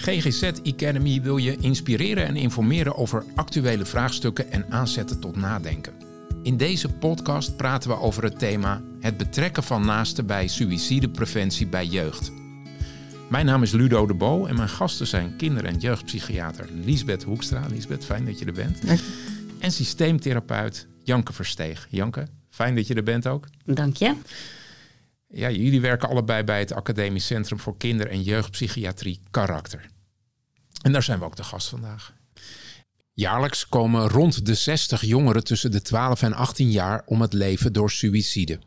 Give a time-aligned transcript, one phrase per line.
[0.00, 5.92] GGZ Academy wil je inspireren en informeren over actuele vraagstukken en aanzetten tot nadenken.
[6.42, 11.86] In deze podcast praten we over het thema het betrekken van naasten bij suïcidepreventie bij
[11.86, 12.32] jeugd.
[13.30, 17.66] Mijn naam is Ludo de Bo en mijn gasten zijn kinder- en jeugdpsychiater Liesbeth Hoekstra.
[17.70, 18.78] Liesbeth, fijn dat je er bent.
[19.58, 21.86] En systeemtherapeut Janke Versteeg.
[21.90, 23.46] Janke, fijn dat je er bent ook.
[23.64, 24.14] Dank je.
[25.30, 29.86] Ja, jullie werken allebei bij het Academisch Centrum voor Kinder- en Jeugdpsychiatrie Karakter.
[30.82, 32.12] En daar zijn we ook de gast vandaag.
[33.12, 37.72] Jaarlijks komen rond de 60 jongeren tussen de 12 en 18 jaar om het leven
[37.72, 38.58] door suïcide.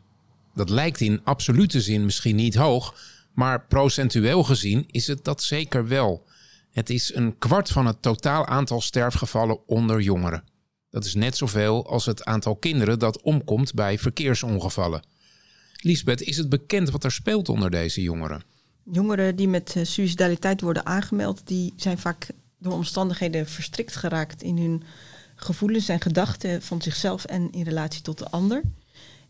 [0.54, 2.94] Dat lijkt in absolute zin misschien niet hoog,
[3.34, 6.26] maar procentueel gezien is het dat zeker wel.
[6.70, 10.44] Het is een kwart van het totaal aantal sterfgevallen onder jongeren.
[10.90, 15.02] Dat is net zoveel als het aantal kinderen dat omkomt bij verkeersongevallen.
[15.84, 18.42] Lisbeth, is het bekend wat er speelt onder deze jongeren?
[18.82, 22.26] Jongeren die met uh, suicidaliteit worden aangemeld, die zijn vaak
[22.58, 24.82] door omstandigheden verstrikt geraakt in hun
[25.34, 28.62] gevoelens en gedachten van zichzelf en in relatie tot de ander.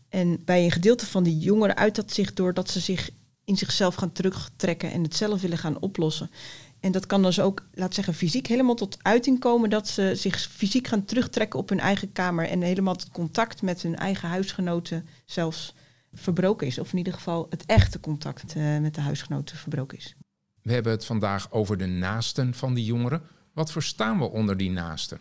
[0.09, 3.09] En bij een gedeelte van die jongeren uit dat zich doordat ze zich
[3.45, 6.31] in zichzelf gaan terugtrekken en het zelf willen gaan oplossen.
[6.79, 10.41] En dat kan dus ook, laat zeggen, fysiek helemaal tot uiting komen dat ze zich
[10.41, 15.07] fysiek gaan terugtrekken op hun eigen kamer en helemaal het contact met hun eigen huisgenoten
[15.25, 15.73] zelfs
[16.13, 16.79] verbroken is.
[16.79, 20.15] Of in ieder geval het echte contact uh, met de huisgenoten verbroken is.
[20.61, 23.21] We hebben het vandaag over de naasten van die jongeren.
[23.53, 25.19] Wat verstaan we onder die naasten?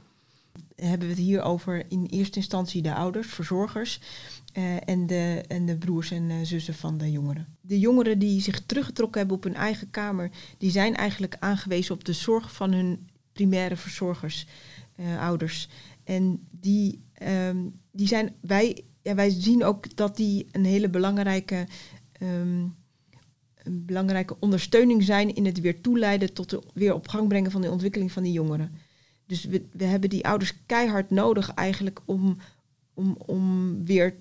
[0.76, 4.00] Hebben we het hier over in eerste instantie de ouders, verzorgers
[4.54, 7.56] uh, en, de, en de broers en uh, zussen van de jongeren.
[7.60, 12.04] De jongeren die zich teruggetrokken hebben op hun eigen kamer, die zijn eigenlijk aangewezen op
[12.04, 14.46] de zorg van hun primaire verzorgers,
[15.18, 15.68] ouders.
[16.04, 17.04] En die,
[17.48, 21.66] um, die zijn wij ja, wij zien ook dat die een hele belangrijke,
[22.18, 22.74] een
[23.70, 27.70] belangrijke ondersteuning zijn in het weer toeleiden tot het weer op gang brengen van de
[27.70, 28.72] ontwikkeling van die jongeren.
[29.26, 32.36] Dus we, we hebben die ouders keihard nodig eigenlijk om,
[32.94, 34.14] om, om weer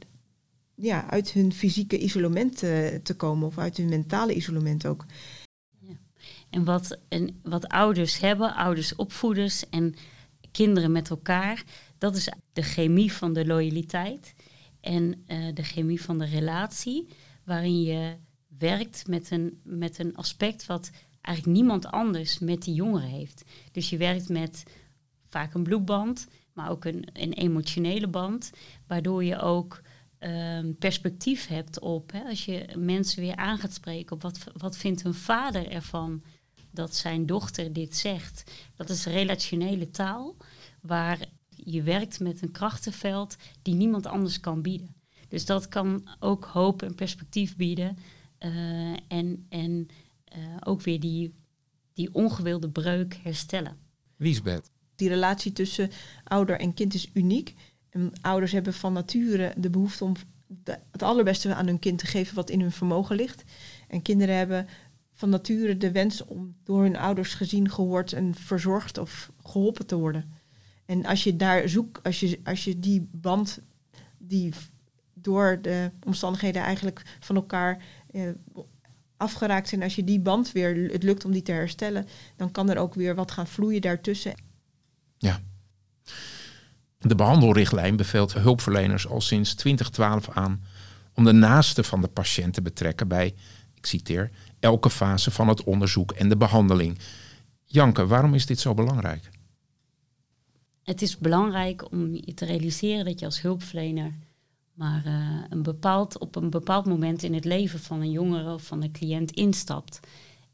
[0.76, 5.06] ja, uit hun fysieke isolement te, te komen of uit hun mentale isolement ook.
[5.80, 5.94] Ja.
[6.50, 9.94] En, wat, en wat ouders hebben, ouders opvoeders en
[10.52, 11.64] kinderen met elkaar,
[11.98, 14.34] dat is de chemie van de loyaliteit
[14.82, 17.08] en uh, de chemie van de relatie,
[17.44, 18.16] waarin je
[18.58, 23.44] werkt met een, met een aspect wat eigenlijk niemand anders met die jongeren heeft.
[23.72, 24.64] Dus je werkt met
[25.28, 28.52] vaak een bloedband, maar ook een, een emotionele band,
[28.88, 29.82] waardoor je ook
[30.20, 34.78] um, perspectief hebt op, hè, als je mensen weer aan gaat spreken, op wat, wat
[34.78, 36.24] vindt een vader ervan
[36.72, 38.52] dat zijn dochter dit zegt.
[38.76, 40.36] Dat is relationele taal,
[40.82, 41.20] waar
[41.64, 44.96] je werkt met een krachtenveld die niemand anders kan bieden.
[45.28, 47.98] Dus dat kan ook hoop en perspectief bieden.
[48.40, 49.88] Uh, en en
[50.38, 51.34] uh, ook weer die,
[51.94, 53.78] die ongewilde breuk herstellen.
[54.18, 54.72] Liesbeth.
[54.96, 55.90] Die relatie tussen
[56.24, 57.56] ouder en kind is uniek.
[57.90, 60.14] En ouders hebben van nature de behoefte om
[60.48, 63.44] de, het allerbeste aan hun kind te geven wat in hun vermogen ligt.
[63.88, 64.68] En kinderen hebben
[65.14, 69.96] van nature de wens om door hun ouders gezien, gehoord en verzorgd of geholpen te
[69.96, 70.41] worden.
[70.92, 73.60] En als je daar zoekt, als je, als je die band
[74.18, 74.54] die
[75.14, 78.30] door de omstandigheden eigenlijk van elkaar eh,
[79.18, 82.70] afgeraakt zijn, als je die band weer, het lukt om die te herstellen, dan kan
[82.70, 84.34] er ook weer wat gaan vloeien daartussen.
[85.18, 85.40] Ja.
[86.98, 90.64] De behandelrichtlijn beveelt hulpverleners al sinds 2012 aan
[91.14, 93.36] om de naaste van de patiënt te betrekken bij,
[93.74, 97.00] ik citeer, elke fase van het onderzoek en de behandeling.
[97.66, 99.30] Janke, waarom is dit zo belangrijk?
[100.84, 104.14] Het is belangrijk om je te realiseren dat je als hulpverlener
[104.74, 108.66] maar uh, een bepaald, op een bepaald moment in het leven van een jongere of
[108.66, 110.00] van een cliënt instapt.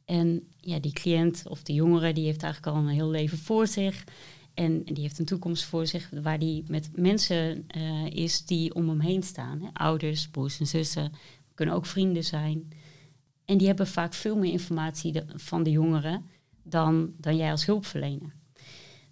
[0.06, 3.68] En ja, die cliënt of de jongere die heeft eigenlijk al een heel leven voor
[3.68, 4.04] zich.
[4.54, 8.90] En die heeft een toekomst voor zich waar die met mensen uh, is die om
[8.90, 9.62] hem heen staan.
[9.62, 9.68] Hè.
[9.74, 11.12] Ouders, broers en zussen,
[11.54, 12.72] kunnen ook vrienden zijn.
[13.46, 16.26] En die hebben vaak veel meer informatie van de jongeren
[16.64, 18.37] dan, dan jij als hulpverlener.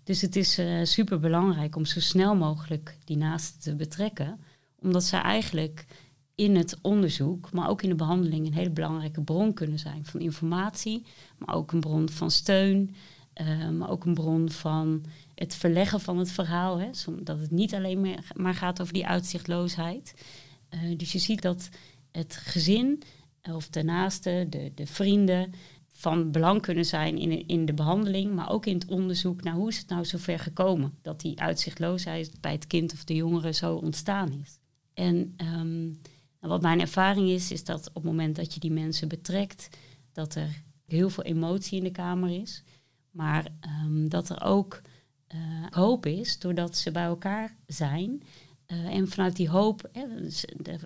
[0.06, 4.40] Dus het is uh, super belangrijk om zo snel mogelijk die naasten te betrekken,
[4.80, 5.86] omdat zij eigenlijk
[6.36, 10.20] in het onderzoek, maar ook in de behandeling, een hele belangrijke bron kunnen zijn van
[10.20, 11.06] informatie,
[11.38, 12.96] maar ook een bron van steun,
[13.42, 15.06] uh, maar ook een bron van
[15.36, 16.80] het verleggen van het verhaal.
[16.80, 20.14] Hè, dat het niet alleen maar, gaat over die uitzichtloosheid.
[20.74, 21.70] Uh, dus je ziet dat
[22.12, 23.02] het gezin
[23.42, 25.54] of de naasten, de, de vrienden,
[25.98, 29.70] van belang kunnen zijn in, in de behandeling, maar ook in het onderzoek naar hoe
[29.70, 33.76] is het nou zover gekomen dat die uitzichtloosheid bij het kind of de jongere zo
[33.76, 34.60] ontstaan is.
[34.94, 36.02] En um,
[36.40, 39.70] wat mijn ervaring is, is dat op het moment dat je die mensen betrekt,
[40.12, 42.64] dat er heel veel emotie in de kamer is.
[43.12, 44.82] Maar ehm, dat er ook
[45.36, 45.40] uh,
[45.70, 48.24] hoop is doordat ze bij elkaar zijn.
[48.68, 50.06] Uh, en vanuit die hoop hè,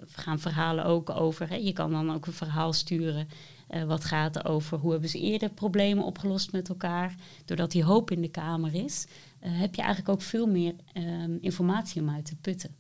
[0.06, 1.50] gaan verhalen ook over.
[1.50, 3.28] Hè, je kan dan ook een verhaal sturen
[3.70, 7.16] uh, wat gaat over hoe hebben ze eerder problemen opgelost met elkaar.
[7.46, 9.06] Doordat die hoop in de kamer is,
[9.40, 12.76] heb je eigenlijk ook veel meer ehm, informatie om uit te putten.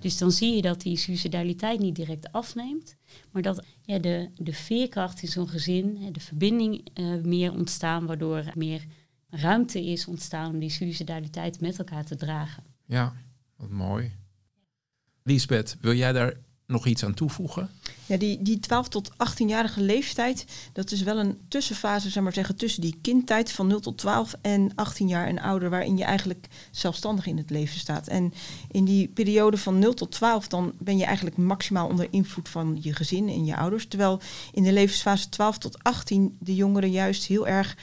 [0.00, 2.96] Dus dan zie je dat die suicidaliteit niet direct afneemt,
[3.30, 6.88] maar dat ja, de, de veerkracht in zo'n gezin, de verbinding
[7.22, 8.84] meer ontstaan, waardoor er meer
[9.30, 12.64] ruimte is ontstaan om die suicidaliteit met elkaar te dragen.
[12.86, 13.14] Ja,
[13.56, 14.12] wat mooi.
[15.22, 16.36] Lisbeth, wil jij daar
[16.68, 17.70] nog iets aan toevoegen?
[18.06, 22.56] Ja, die, die 12 tot 18-jarige leeftijd, dat is wel een tussenfase, zeg maar zeggen,
[22.56, 26.48] tussen die kindtijd van 0 tot 12 en 18 jaar en ouder, waarin je eigenlijk
[26.70, 28.06] zelfstandig in het leven staat.
[28.06, 28.32] En
[28.70, 32.78] in die periode van 0 tot 12, dan ben je eigenlijk maximaal onder invloed van
[32.80, 33.86] je gezin en je ouders.
[33.86, 34.20] Terwijl
[34.52, 37.76] in de levensfase 12 tot 18 de jongeren juist heel erg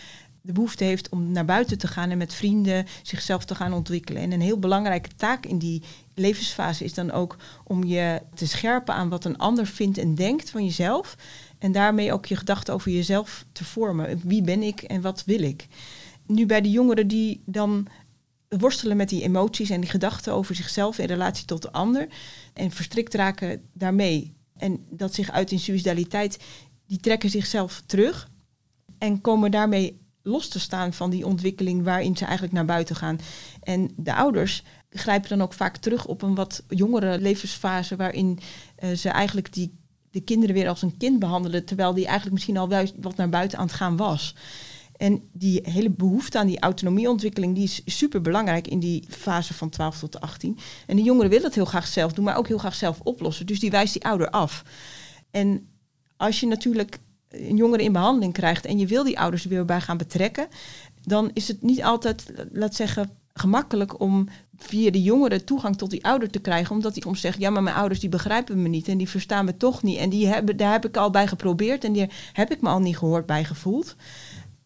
[0.45, 4.21] de behoefte heeft om naar buiten te gaan en met vrienden zichzelf te gaan ontwikkelen.
[4.21, 5.81] En een heel belangrijke taak in die
[6.13, 10.49] levensfase is dan ook om je te scherpen aan wat een ander vindt en denkt
[10.49, 11.15] van jezelf.
[11.59, 14.19] En daarmee ook je gedachten over jezelf te vormen.
[14.23, 15.67] Wie ben ik en wat wil ik?
[16.27, 17.87] Nu bij de jongeren die dan
[18.47, 22.07] worstelen met die emoties en die gedachten over zichzelf in relatie tot de ander
[22.53, 26.39] en verstrikt raken daarmee en dat zich uit in suicidaliteit,
[26.87, 28.29] die trekken zichzelf terug
[28.97, 33.19] en komen daarmee los te staan van die ontwikkeling waarin ze eigenlijk naar buiten gaan.
[33.63, 38.39] En de ouders grijpen dan ook vaak terug op een wat jongere levensfase waarin
[38.83, 39.77] uh, ze eigenlijk die,
[40.11, 42.69] de kinderen weer als een kind behandelen, terwijl die eigenlijk misschien al
[42.99, 44.35] wat naar buiten aan het gaan was.
[44.97, 49.69] En die hele behoefte aan die autonomieontwikkeling, die is super belangrijk in die fase van
[49.69, 50.57] 12 tot 18.
[50.87, 53.45] En de jongeren willen het heel graag zelf doen, maar ook heel graag zelf oplossen.
[53.45, 54.63] Dus die wijst die ouder af.
[55.31, 55.67] En
[56.17, 56.99] als je natuurlijk
[57.37, 60.47] een jongere in behandeling krijgt en je wil die ouders er weer bij gaan betrekken,
[61.01, 64.27] dan is het niet altijd, laat zeggen, gemakkelijk om
[64.57, 67.63] via de jongere toegang tot die ouder te krijgen, omdat die soms zegt, ja, maar
[67.63, 70.57] mijn ouders die begrijpen me niet en die verstaan me toch niet en die hebben,
[70.57, 73.43] daar heb ik al bij geprobeerd en die heb ik me al niet gehoord bij
[73.43, 73.95] gevoeld.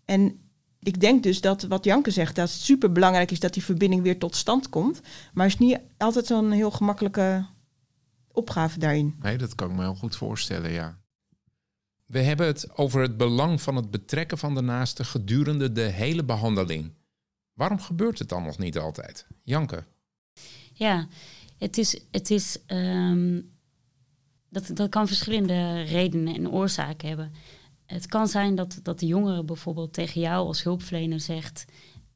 [0.06, 0.39] En
[0.80, 4.01] ik denk dus dat wat Janke zegt, dat het super belangrijk is dat die verbinding
[4.01, 5.01] weer tot stand komt,
[5.33, 7.45] maar is niet altijd zo'n heel gemakkelijke
[8.31, 9.15] opgave daarin.
[9.22, 10.99] Nee, dat kan ik me heel goed voorstellen, ja.
[12.10, 16.24] We hebben het over het belang van het betrekken van de naaste gedurende de hele
[16.24, 16.94] behandeling.
[17.54, 19.28] Waarom gebeurt het dan nog niet altijd?
[19.44, 19.84] Janke?
[20.74, 21.08] Ja,
[21.58, 22.02] het is.
[22.12, 23.52] Het is um,
[24.50, 27.32] dat, dat kan verschillende redenen en oorzaken hebben.
[27.86, 31.66] Het kan zijn dat, dat de jongere bijvoorbeeld tegen jou als hulpverlener zegt: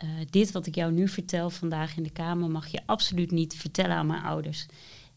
[0.04, 3.56] uh, Dit wat ik jou nu vertel vandaag in de Kamer mag je absoluut niet
[3.56, 4.66] vertellen aan mijn ouders.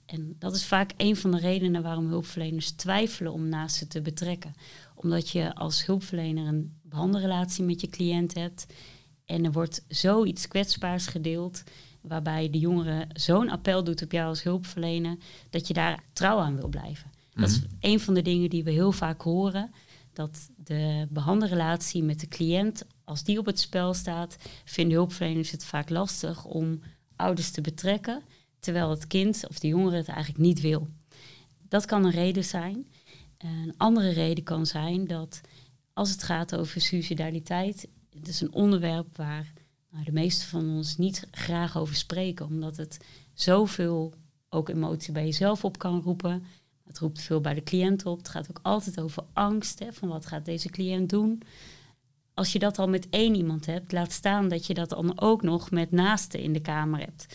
[0.07, 4.03] En dat is vaak een van de redenen waarom hulpverleners twijfelen om naast ze te
[4.03, 4.55] betrekken.
[4.95, 8.67] Omdat je als hulpverlener een behandelrelatie met je cliënt hebt
[9.25, 11.63] en er wordt zoiets kwetsbaars gedeeld,
[12.01, 15.17] waarbij de jongere zo'n appel doet op jou als hulpverlener,
[15.51, 17.11] dat je daar trouw aan wil blijven.
[17.35, 17.71] Dat is mhm.
[17.81, 19.71] een van de dingen die we heel vaak horen.
[20.13, 25.65] Dat de behandelrelatie met de cliënt, als die op het spel staat, vinden hulpverleners het
[25.65, 26.81] vaak lastig om
[27.17, 28.23] ouders te betrekken
[28.67, 30.89] terwijl het kind of de jongere het eigenlijk niet wil.
[31.69, 32.87] Dat kan een reden zijn.
[33.39, 35.41] Een andere reden kan zijn dat
[35.93, 39.53] als het gaat over suicidaliteit, het is een onderwerp waar
[39.91, 42.99] nou, de meesten van ons niet graag over spreken, omdat het
[43.35, 44.15] zoveel
[44.49, 46.45] ook emotie bij jezelf op kan roepen.
[46.85, 48.19] Het roept veel bij de cliënt op.
[48.19, 49.79] Het gaat ook altijd over angst.
[49.79, 51.43] Hè, van wat gaat deze cliënt doen?
[52.35, 55.43] Als je dat al met één iemand hebt, laat staan dat je dat dan ook
[55.43, 57.27] nog met naasten in de kamer hebt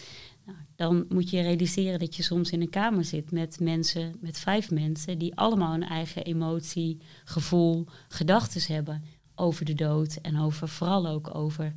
[0.75, 4.71] dan moet je realiseren dat je soms in een kamer zit met mensen, met vijf
[4.71, 9.03] mensen, die allemaal een eigen emotie, gevoel, gedachten hebben
[9.35, 11.73] over de dood en over vooral ook over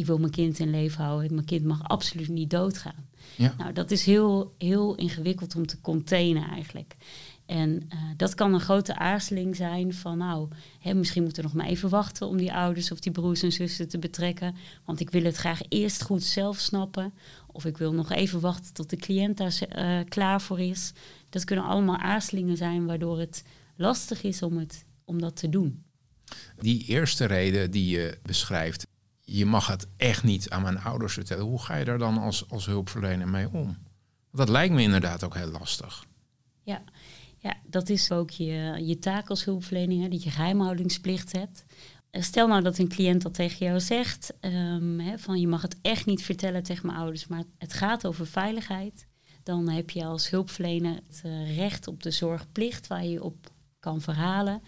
[0.00, 1.34] ik wil mijn kind in leven houden.
[1.34, 3.08] Mijn kind mag absoluut niet doodgaan.
[3.36, 3.54] Ja.
[3.58, 6.96] Nou, dat is heel, heel ingewikkeld om te containen eigenlijk.
[7.50, 11.56] En uh, dat kan een grote aarzeling zijn van nou, hè, misschien moeten we nog
[11.56, 14.54] maar even wachten om die ouders of die broers en zussen te betrekken.
[14.84, 17.12] Want ik wil het graag eerst goed zelf snappen.
[17.46, 20.92] Of ik wil nog even wachten tot de cliënt daar uh, klaar voor is.
[21.28, 23.44] Dat kunnen allemaal aarzelingen zijn waardoor het
[23.76, 25.82] lastig is om, het, om dat te doen.
[26.58, 28.86] Die eerste reden die je beschrijft,
[29.20, 31.44] je mag het echt niet aan mijn ouders vertellen.
[31.44, 33.76] Hoe ga je daar dan als, als hulpverlener mee om?
[34.32, 36.08] Dat lijkt me inderdaad ook heel lastig.
[36.62, 36.82] Ja,
[37.40, 41.64] ja, dat is ook je, je taak als hulpverlener, dat je geheimhoudingsplicht hebt.
[42.10, 45.76] Eh, stel nou dat een cliënt dat tegen jou zegt, um, van je mag het
[45.82, 49.06] echt niet vertellen tegen mijn ouders, maar het gaat over veiligheid.
[49.42, 54.00] Dan heb je als hulpverlener het uh, recht op de zorgplicht waar je op kan
[54.00, 54.62] verhalen.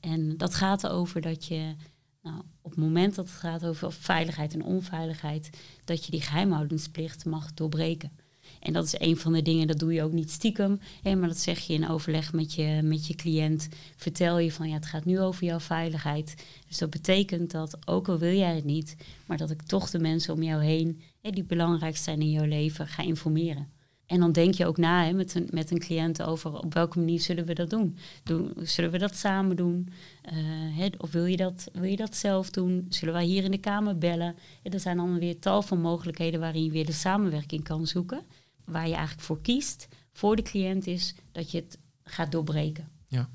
[0.00, 1.74] En dat gaat erover dat je
[2.22, 5.50] Nou, op het moment dat het gaat over veiligheid en onveiligheid,
[5.84, 8.12] dat je die geheimhoudingsplicht mag doorbreken.
[8.60, 10.80] En dat is een van de dingen, dat doe je ook niet stiekem.
[11.02, 13.68] Hè, maar dat zeg je in overleg met je, met je cliënt.
[13.96, 16.34] Vertel je van ja, het gaat nu over jouw veiligheid.
[16.68, 19.98] Dus dat betekent dat, ook al wil jij het niet, maar dat ik toch de
[19.98, 23.68] mensen om jou heen, hè, die belangrijk zijn in jouw leven, ga informeren.
[24.12, 26.98] En dan denk je ook na hè, met, een, met een cliënt over op welke
[26.98, 27.96] manier zullen we dat doen.
[28.22, 29.88] doen zullen we dat samen doen?
[30.32, 30.32] Uh,
[30.78, 32.86] hè, of wil je, dat, wil je dat zelf doen?
[32.88, 34.34] Zullen wij hier in de Kamer bellen?
[34.62, 38.22] er zijn dan weer tal van mogelijkheden waarin je weer de samenwerking kan zoeken
[38.64, 42.88] waar je eigenlijk voor kiest voor de cliënt is dat je het gaat doorbreken.
[43.06, 43.28] Ja.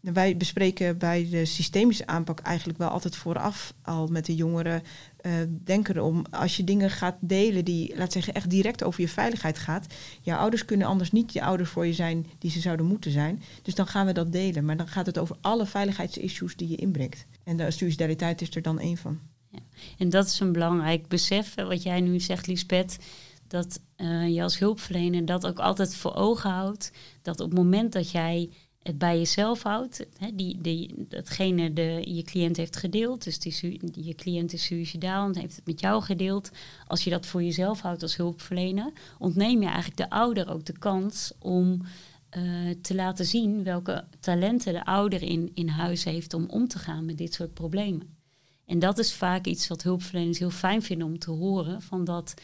[0.00, 4.82] Wij bespreken bij de systemische aanpak eigenlijk wel altijd vooraf al met de jongeren.
[5.22, 5.32] Uh,
[5.64, 9.58] denken erom, als je dingen gaat delen die, laat zeggen, echt direct over je veiligheid
[9.58, 9.94] gaat.
[10.20, 13.42] Jouw ouders kunnen anders niet je ouders voor je zijn die ze zouden moeten zijn.
[13.62, 14.64] Dus dan gaan we dat delen.
[14.64, 17.26] Maar dan gaat het over alle veiligheidsissues die je inbrengt.
[17.44, 19.20] En de solidariteit is er dan één van.
[19.50, 19.58] Ja.
[19.98, 22.98] En dat is een belangrijk besef, wat jij nu zegt, Lisbeth
[23.48, 26.90] dat uh, je als hulpverlener dat ook altijd voor ogen houdt.
[27.22, 28.50] Dat op het moment dat jij
[28.82, 33.80] het bij jezelf houdt, hè, die, die, datgene de, je cliënt heeft gedeeld, dus die,
[34.04, 36.50] je cliënt is suicidaal en heeft het met jou gedeeld.
[36.86, 40.78] Als je dat voor jezelf houdt als hulpverlener, ontneem je eigenlijk de ouder ook de
[40.78, 41.82] kans om
[42.36, 46.78] uh, te laten zien welke talenten de ouder in, in huis heeft om om te
[46.78, 48.16] gaan met dit soort problemen.
[48.66, 52.34] En dat is vaak iets wat hulpverleners heel fijn vinden om te horen, van dat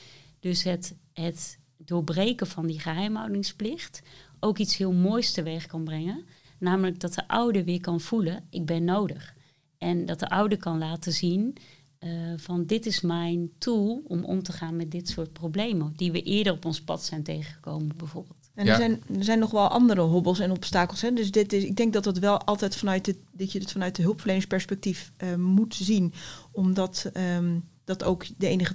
[0.44, 4.02] dus het, het doorbreken van die geheimhoudingsplicht
[4.40, 6.24] ook iets heel moois teweeg kan brengen.
[6.58, 9.34] Namelijk dat de ouder weer kan voelen, ik ben nodig.
[9.78, 11.56] En dat de ouder kan laten zien
[12.00, 15.92] uh, van dit is mijn tool om om te gaan met dit soort problemen.
[15.96, 18.50] Die we eerder op ons pad zijn tegengekomen bijvoorbeeld.
[18.54, 21.00] En er, zijn, er zijn nog wel andere hobbels en obstakels.
[21.00, 21.12] Hè?
[21.12, 23.96] Dus dit is, ik denk dat het wel altijd vanuit het, dat je het vanuit
[23.96, 26.12] de hulpverlenersperspectief uh, moet zien.
[26.52, 28.74] Omdat um, dat ook de enige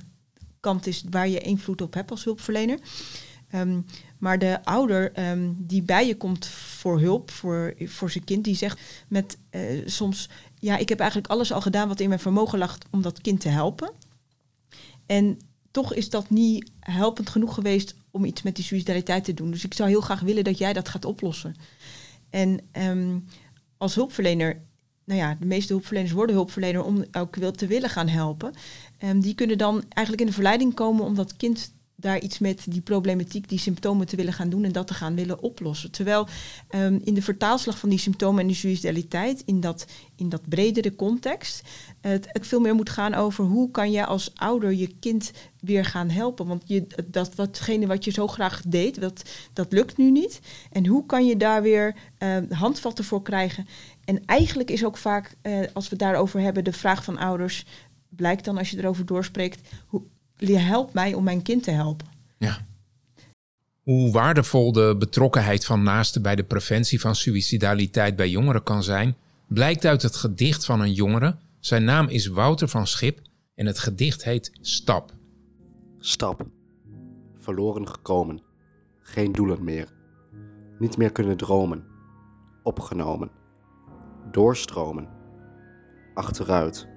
[0.60, 2.80] kant is waar je invloed op hebt als hulpverlener.
[3.56, 3.86] Um,
[4.18, 8.56] maar de ouder um, die bij je komt voor hulp, voor, voor zijn kind, die
[8.56, 12.60] zegt met uh, soms, ja, ik heb eigenlijk alles al gedaan wat in mijn vermogen
[12.60, 13.92] lag om dat kind te helpen.
[15.06, 15.38] En
[15.72, 19.52] toch is dat niet helpend genoeg geweest om iets met die suicidaliteit te doen.
[19.52, 21.56] Dus ik zou heel graag willen dat jij dat gaat oplossen.
[22.30, 23.26] En um,
[23.78, 24.62] als hulpverlener
[25.10, 28.54] nou ja, de meeste hulpverleners worden hulpverlener om ook te willen gaan helpen.
[29.04, 32.66] Um, die kunnen dan eigenlijk in de verleiding komen om dat kind daar iets met
[32.70, 35.92] die problematiek, die symptomen te willen gaan doen en dat te gaan willen oplossen.
[35.92, 36.28] Terwijl
[36.76, 39.86] um, in de vertaalslag van die symptomen en die suicidaliteit, in dat,
[40.16, 41.62] in dat bredere context,
[42.02, 45.86] het, het, veel meer moet gaan over hoe kan je als ouder je kind weer
[45.86, 46.48] gaan helpen.
[46.48, 49.24] Want je, dat, watgene wat je zo graag deed, dat,
[49.54, 50.40] dat lukt nu niet.
[50.72, 53.68] En hoe kan je daar weer uh, handvatten voor krijgen?
[54.10, 57.66] En eigenlijk is ook vaak, uh, als we het daarover hebben, de vraag van ouders,
[58.10, 60.04] blijkt dan als je erover doorspreekt, hoe,
[60.60, 62.08] help mij om mijn kind te helpen.
[62.38, 62.66] Ja.
[63.84, 69.16] Hoe waardevol de betrokkenheid van naasten bij de preventie van suïcidaliteit bij jongeren kan zijn,
[69.48, 71.36] blijkt uit het gedicht van een jongere.
[71.60, 73.20] Zijn naam is Wouter van Schip
[73.56, 75.14] en het gedicht heet Stap.
[76.00, 76.46] Stap.
[77.38, 78.42] Verloren gekomen.
[79.00, 79.88] Geen doelen meer.
[80.80, 81.86] Niet meer kunnen dromen.
[82.64, 83.39] Opgenomen.
[84.32, 85.08] Doorstromen.
[86.14, 86.88] Achteruit.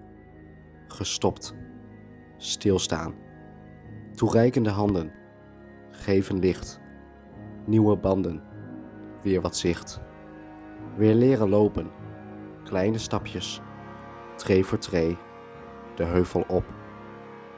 [0.89, 1.55] Gestopt.
[2.37, 3.15] Stilstaan.
[4.15, 5.13] Toereikende handen.
[5.91, 6.81] Geven licht.
[7.67, 8.43] Nieuwe banden.
[9.23, 10.01] Weer wat zicht.
[10.97, 11.91] Weer leren lopen.
[12.65, 13.61] Kleine stapjes.
[14.37, 15.17] Tree voor tree.
[15.95, 16.65] De heuvel op.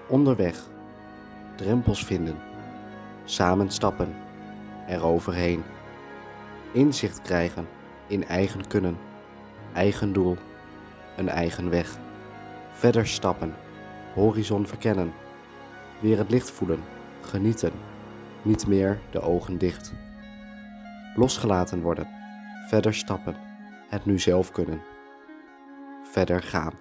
[0.09, 0.71] Onderweg.
[1.57, 2.37] Drempels vinden.
[3.25, 4.15] Samen stappen.
[4.87, 5.63] Eroverheen.
[6.73, 7.69] Inzicht krijgen
[8.07, 9.13] in eigen kunnen.
[9.75, 10.37] Eigen doel.
[11.17, 11.99] Een eigen weg.
[12.73, 13.55] Verder stappen.
[14.15, 15.13] Horizon verkennen
[16.01, 16.81] weer het licht voelen,
[17.21, 17.73] genieten,
[18.43, 19.93] niet meer de ogen dicht.
[21.15, 22.09] Losgelaten worden,
[22.69, 23.37] verder stappen,
[23.89, 24.81] het nu zelf kunnen.
[26.13, 26.73] Verder gaan.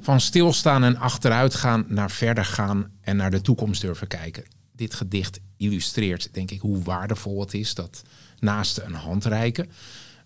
[0.00, 4.59] Van stilstaan en achteruit gaan naar verder gaan en naar de toekomst durven kijken.
[4.80, 8.02] Dit gedicht illustreert, denk ik, hoe waardevol het is dat
[8.38, 9.70] naasten een hand reiken.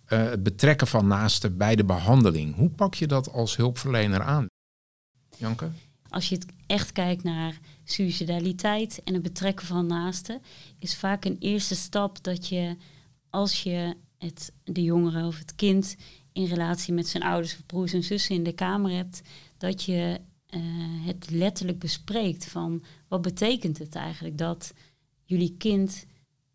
[0.09, 2.55] Uh, het betrekken van naasten bij de behandeling.
[2.55, 4.47] Hoe pak je dat als hulpverlener aan?
[5.37, 5.71] Janke?
[6.09, 10.41] Als je het echt kijkt naar suicidaliteit en het betrekken van naasten,
[10.79, 12.77] is vaak een eerste stap dat je,
[13.31, 15.97] als je het, de jongere of het kind
[16.33, 19.23] in relatie met zijn ouders of broers en zussen in de kamer hebt,
[19.59, 20.21] dat je
[21.05, 24.73] het letterlijk bespreekt van wat betekent het eigenlijk dat
[25.25, 26.07] jullie kind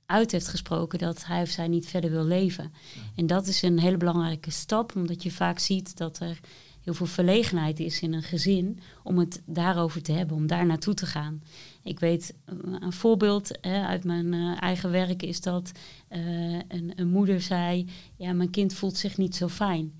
[0.05, 2.71] uit heeft gesproken dat hij of zij niet verder wil leven.
[3.15, 6.39] En dat is een hele belangrijke stap, omdat je vaak ziet dat er
[6.81, 10.93] heel veel verlegenheid is in een gezin om het daarover te hebben, om daar naartoe
[10.93, 11.43] te gaan.
[11.83, 15.71] Ik weet, eh, een voorbeeld hè, uit mijn eh, eigen werk is dat
[16.09, 19.93] uh, een, een, moeder zei, ja, mijn kind voelt zich niet zo fijn.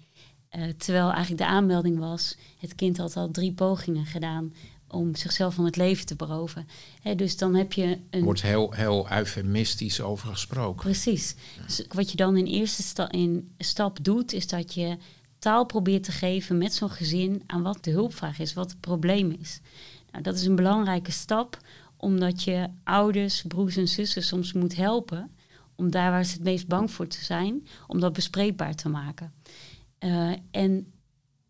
[0.78, 4.54] Terwijl eigenlijk de aanmelding was, het kind had al drie pogingen gedaan
[4.88, 6.68] om zichzelf van het leven te beroven.
[7.16, 8.24] dus dan heb je een...
[8.24, 10.84] Wordt heel, heel eufemistisch over gesproken.
[10.84, 11.36] Precies.
[11.66, 14.98] Dus wat je dan in eerste sta in stap doet, is dat je
[15.40, 19.38] taal probeert te geven met zo'n gezin aan wat de hulpvraag is, wat het probleem
[19.40, 19.60] is.
[20.12, 21.58] Nou, dat is een belangrijke stap,
[21.98, 25.32] omdat je ouders, broers en zussen soms moet helpen
[25.76, 29.34] om daar waar ze het meest bang voor te zijn, om dat bespreekbaar te maken.
[30.00, 30.94] Uh, en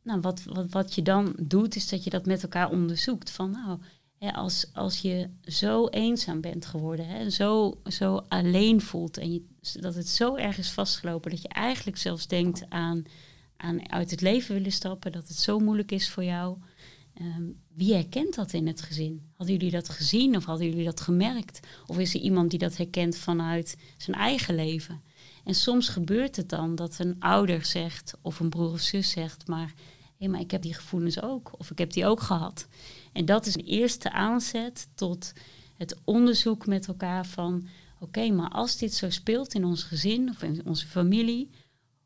[0.04, 3.32] nou, wat, wat, wat je dan doet, is dat je dat met elkaar onderzoekt.
[3.32, 3.80] Van nou,
[4.18, 9.46] hè, als, als je zo eenzaam bent geworden, hè, zo, zo alleen voelt en je,
[9.74, 13.04] dat het zo erg is vastgelopen dat je eigenlijk zelfs denkt aan,
[13.58, 16.58] aan uit het leven willen stappen, dat het zo moeilijk is voor jou.
[17.14, 19.32] Ehm, wie herkent dat in het gezin?
[19.34, 21.60] Hadden jullie dat gezien of hadden jullie dat gemerkt?
[21.86, 25.02] Of is er iemand die dat herkent vanuit zijn eigen leven?
[25.50, 29.48] En soms gebeurt het dan dat een ouder zegt of een broer of zus zegt,
[29.48, 29.74] maar
[30.18, 32.68] hé, maar ik heb die gevoelens ook, of ik heb die ook gehad.
[33.14, 35.34] En dat is een eerste aanzet tot
[35.78, 37.68] het onderzoek met elkaar van,
[38.00, 41.50] oké, maar als dit zo speelt in ons gezin of in onze familie,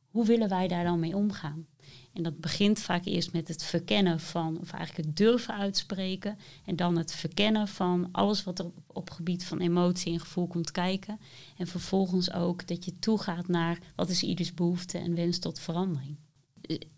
[0.10, 1.68] hoe willen wij daar dan mee omgaan?
[2.13, 6.38] En dat begint vaak eerst met het verkennen van, of eigenlijk het durven uitspreken.
[6.65, 10.72] En dan het verkennen van alles wat er op, gebied van emotie en gevoel komt
[10.72, 11.20] kijken.
[11.58, 16.17] En vervolgens ook dat je toegaat naar wat is ieders behoefte en wens tot verandering.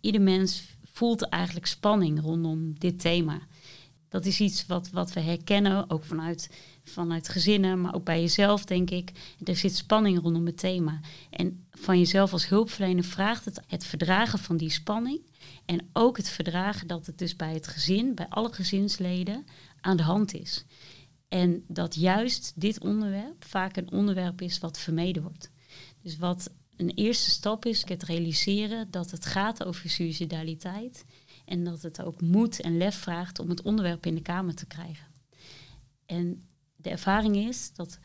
[0.01, 3.39] Ieder mens voelt eigenlijk spanning rondom dit thema.
[4.15, 6.49] Dat is iets wat, wat we herkennen, ook vanuit,
[6.83, 9.11] vanuit gezinnen, maar ook bij jezelf, denk ik.
[9.43, 10.99] Er zit spanning rondom het thema.
[11.29, 15.21] En van jezelf als hulpverlener vraagt het het verdragen van die spanning.
[15.65, 19.45] En ook het verdragen dat het dus bij het gezin, bij alle gezinsleden,
[19.81, 20.65] aan de hand is.
[21.27, 25.51] En dat juist dit onderwerp vaak een onderwerp is wat vermeden wordt.
[26.01, 31.05] Dus wat een eerste stap is het realiseren dat het gaat over suicidaliteit
[31.45, 34.65] en dat het ook moed en lef vraagt om het onderwerp in de Kamer te
[34.65, 35.07] krijgen.
[36.05, 37.99] En de ervaring is dat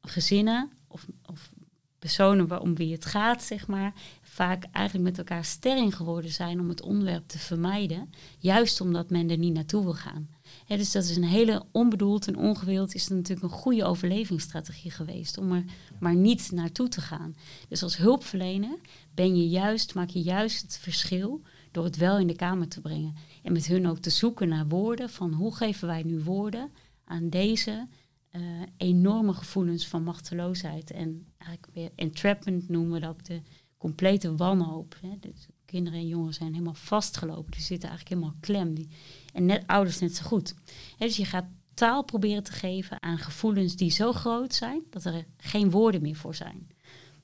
[0.00, 1.50] gezinnen of, of
[1.98, 6.68] personen om wie het gaat, zeg maar, vaak eigenlijk met elkaar sterring geworden zijn om
[6.68, 10.28] het onderwerp te vermijden, juist omdat men er niet naartoe wil gaan.
[10.66, 15.38] dus dat is een hele onbedoeld en ongewild, is het natuurlijk een goede overlevingsstrategie geweest
[15.38, 15.64] om er
[16.00, 17.36] maar niet naartoe te gaan.
[17.68, 18.78] Dus als hulpverlener
[19.14, 21.42] ben je juist, maak je juist het verschil
[21.78, 23.14] door het wel in de kamer te brengen.
[23.42, 26.70] En met hun ook te zoeken naar woorden van hoe geven wij nu woorden
[27.04, 27.86] aan deze
[28.32, 28.42] uh,
[28.76, 30.90] enorme gevoelens van machteloosheid.
[30.90, 33.40] En eigenlijk weer entrapment noemen we dat, de
[33.76, 34.96] complete wanhoop.
[35.00, 35.18] Hè.
[35.20, 37.50] Dus kinderen en jongeren zijn helemaal vastgelopen.
[37.50, 38.74] Die zitten eigenlijk helemaal klem.
[38.74, 38.88] Die,
[39.32, 40.54] en net ouders net zo goed.
[40.98, 45.24] dus je gaat taal proberen te geven aan gevoelens die zo groot zijn dat er
[45.36, 46.68] geen woorden meer voor zijn.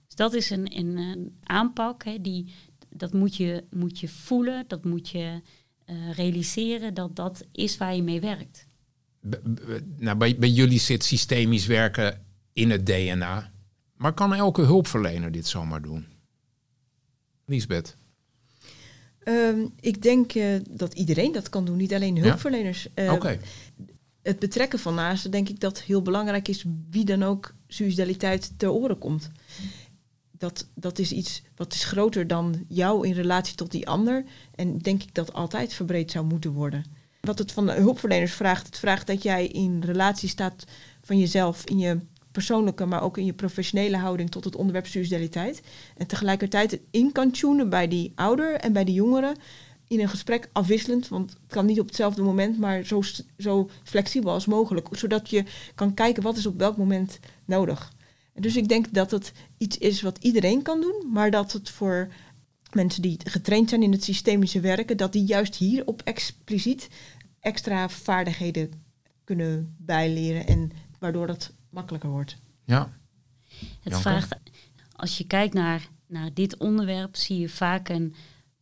[0.07, 2.53] Dus dat is een, een, een aanpak, hè, die,
[2.97, 5.41] dat moet je, moet je voelen, dat moet je
[5.87, 8.67] uh, realiseren, dat dat is waar je mee werkt.
[9.97, 13.53] nou, bij, bij jullie zit systemisch werken in het DNA.
[13.97, 16.07] Maar kan elke hulpverlener dit zomaar doen?
[17.47, 17.97] Liesbeth?
[19.25, 22.89] Um, ik denk uh, dat iedereen dat kan doen, niet alleen hulpverleners.
[22.95, 23.05] Ja?
[23.05, 23.39] Uh, Oké
[24.25, 28.71] het betrekken van naasten, denk ik dat heel belangrijk is wie dan ook suicidaliteit ter
[28.71, 29.31] oren komt.
[30.45, 34.25] Dat, dat is iets wat is groter dan jou in relatie tot die ander.
[34.55, 36.85] En denk ik dat altijd verbreed zou moeten worden.
[37.21, 40.65] Wat het van de hulpverleners vraagt, het vraagt dat jij in relatie staat
[41.03, 41.99] van jezelf, in je
[42.33, 45.63] persoonlijke, maar ook in je professionele houding tot het onderwerp suicidaliteit.
[45.97, 49.37] En tegelijkertijd in kan tunen bij die ouder en bij de jongeren
[49.89, 53.03] in een gesprek afwisselend, want het kan niet op hetzelfde moment, maar zo,
[53.39, 57.93] zo flexibel als mogelijk, zodat je kan kijken wat is op welk moment nodig.
[58.35, 62.13] Dus ik denk dat het iets is wat iedereen kan doen, maar dat het voor
[62.73, 66.89] mensen die getraind zijn in het systemische werken, dat die juist hier op expliciet
[67.41, 68.85] extra vaardigheden
[69.25, 72.37] kunnen bijleren en waardoor het makkelijker wordt.
[72.65, 72.93] Ja.
[73.81, 74.37] Het vraagt,
[74.93, 78.15] als je kijkt naar, naar dit onderwerp, zie je vaak een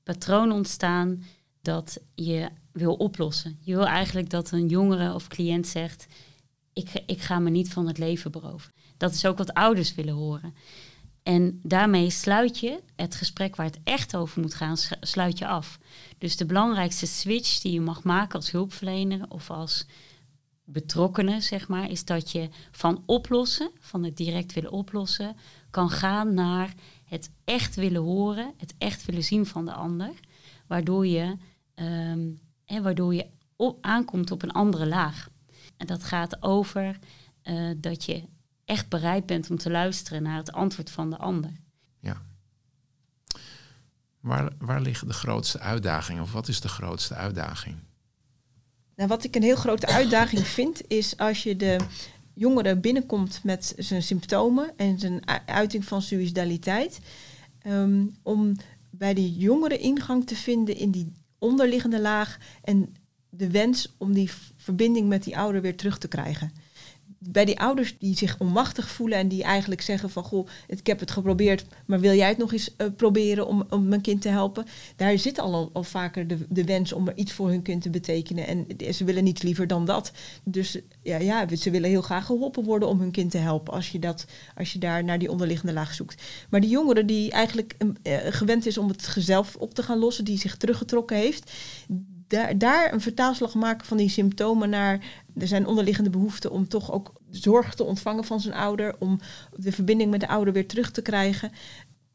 [0.02, 1.22] patroon ontstaan
[1.60, 3.58] dat je wil oplossen.
[3.60, 6.06] Je wil eigenlijk dat een jongere of cliënt zegt:
[6.72, 8.72] ik, ik ga me niet van het leven beroven.
[9.02, 10.54] Dat is ook wat ouders willen horen.
[11.22, 15.78] En daarmee sluit je het gesprek waar het echt over moet gaan, sluit je af.
[16.18, 19.86] Dus de belangrijkste switch die je mag maken als hulpverlener of als
[20.64, 25.36] betrokkenen, zeg maar, is dat je van oplossen, van het direct willen oplossen,
[25.70, 30.10] kan gaan naar het echt willen horen, het echt willen zien van de ander,
[30.66, 31.36] waardoor je,
[31.74, 32.40] um,
[32.82, 33.26] waardoor je
[33.80, 35.28] aankomt op een andere laag.
[35.76, 36.98] En dat gaat over
[37.44, 38.22] uh, dat je
[38.64, 41.50] echt bereid bent om te luisteren naar het antwoord van de ander.
[42.00, 42.22] Ja.
[44.20, 47.76] Waar, waar liggen de grootste uitdagingen of wat is de grootste uitdaging?
[48.96, 51.76] Nou, wat ik een heel grote uitdaging vind, is als je de
[52.34, 57.00] jongere binnenkomt met zijn symptomen en zijn uiting van suïcidaliteit,
[57.66, 58.56] um, om
[58.90, 62.94] bij die jongere ingang te vinden in die onderliggende laag en
[63.28, 66.52] de wens om die verbinding met die ouder weer terug te krijgen
[67.30, 71.00] bij die ouders die zich onmachtig voelen en die eigenlijk zeggen van goh, ik heb
[71.00, 74.28] het geprobeerd, maar wil jij het nog eens uh, proberen om, om mijn kind te
[74.28, 74.66] helpen?
[74.96, 77.90] Daar zit al, al vaker de, de wens om er iets voor hun kind te
[77.90, 78.46] betekenen.
[78.46, 80.12] En ze willen niets liever dan dat.
[80.44, 83.90] Dus ja, ja, ze willen heel graag geholpen worden om hun kind te helpen als
[83.90, 86.22] je, dat, als je daar naar die onderliggende laag zoekt.
[86.50, 90.24] Maar die jongere die eigenlijk uh, gewend is om het zelf op te gaan lossen,
[90.24, 91.52] die zich teruggetrokken heeft,
[92.32, 95.04] daar, daar een vertaalslag maken van die symptomen naar.
[95.38, 98.94] Er zijn onderliggende behoeften om toch ook zorg te ontvangen van zijn ouder.
[98.98, 99.20] Om
[99.56, 101.52] de verbinding met de ouder weer terug te krijgen.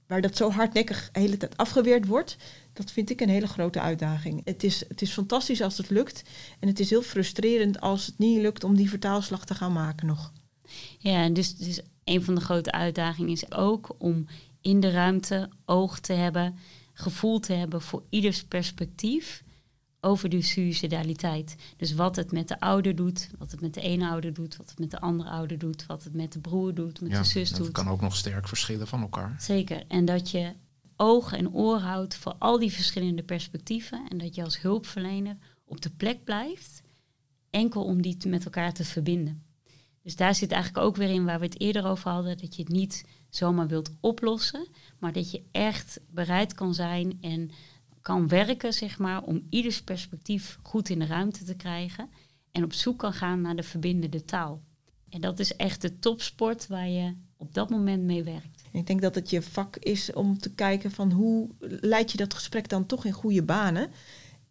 [0.07, 2.37] Waar dat zo hardnekkig de hele tijd afgeweerd wordt.
[2.73, 4.41] Dat vind ik een hele grote uitdaging.
[4.43, 6.23] Het is, het is fantastisch als het lukt.
[6.59, 10.07] En het is heel frustrerend als het niet lukt om die vertaalslag te gaan maken
[10.07, 10.31] nog.
[10.97, 14.25] Ja, dus, dus een van de grote uitdagingen is ook om
[14.61, 16.57] in de ruimte oog te hebben,
[16.93, 19.45] gevoel te hebben voor ieders perspectief
[20.01, 21.55] over de suicidaliteit.
[21.77, 24.69] Dus wat het met de ouder doet, wat het met de ene ouder doet, wat
[24.69, 27.49] het met de andere ouder doet, wat het met de broer doet, met de zus
[27.49, 27.57] doet.
[27.57, 29.35] Dat kan ook nog sterk verschillen van elkaar.
[29.39, 29.83] Zeker.
[29.87, 30.53] En dat je
[30.95, 35.81] oog en oor houdt voor al die verschillende perspectieven en dat je als hulpverlener op
[35.81, 36.81] de plek blijft,
[37.49, 39.43] enkel om die met elkaar te verbinden.
[40.03, 42.61] Dus daar zit eigenlijk ook weer in waar we het eerder over hadden, dat je
[42.61, 44.67] het niet zomaar wilt oplossen,
[44.99, 47.51] maar dat je echt bereid kan zijn en
[48.07, 52.09] kan werken, zeg maar, om ieders perspectief goed in de ruimte te krijgen.
[52.51, 54.61] En op zoek kan gaan naar de verbindende taal.
[55.09, 58.63] En dat is echt de topsport waar je op dat moment mee werkt.
[58.71, 62.33] Ik denk dat het je vak is om te kijken van hoe leid je dat
[62.33, 63.89] gesprek dan toch in goede banen.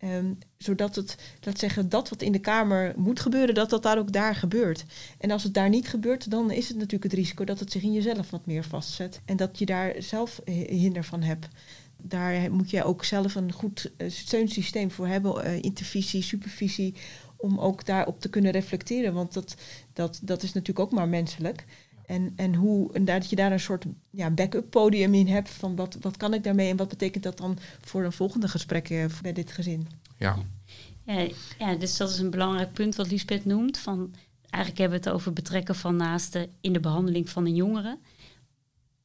[0.05, 3.99] Um, zodat het, laat zeggen, dat wat in de Kamer moet gebeuren, dat dat daar
[3.99, 4.85] ook daar gebeurt.
[5.19, 7.83] En als het daar niet gebeurt, dan is het natuurlijk het risico dat het zich
[7.83, 9.21] in jezelf wat meer vastzet.
[9.25, 11.49] En dat je daar zelf hinder van hebt
[11.97, 16.95] daar moet je ook zelf een goed uh, steunsysteem voor hebben, uh, intervisie, supervisie,
[17.37, 19.15] om ook daarop te kunnen reflecteren.
[19.15, 19.57] Want dat,
[19.93, 21.65] dat, dat is natuurlijk ook maar menselijk.
[22.07, 25.77] En, en, hoe, en dat je daar een soort ja, backup podium in hebt van
[25.77, 29.05] wat, wat kan ik daarmee en wat betekent dat dan voor een volgende gesprek uh,
[29.23, 29.89] bij dit gezin.
[30.19, 30.37] Ja.
[31.05, 31.29] ja.
[31.59, 33.79] Ja, dus dat is een belangrijk punt wat Lisbeth noemt.
[33.79, 34.15] Van,
[34.51, 37.99] eigenlijk hebben we het over betrekken van naasten in de behandeling van een jongere.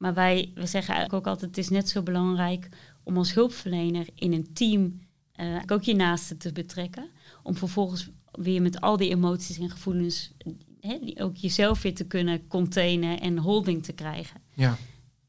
[0.01, 2.69] Maar wij we zeggen eigenlijk ook altijd, het is net zo belangrijk
[3.03, 4.99] om als hulpverlener in een team
[5.39, 7.09] uh, ook je naasten te betrekken.
[7.43, 10.31] Om vervolgens weer met al die emoties en gevoelens
[11.15, 14.41] ook jezelf weer te kunnen containen en holding te krijgen.
[14.53, 14.77] Ja.